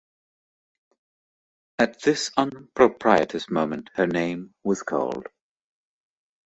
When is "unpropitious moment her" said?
2.35-4.07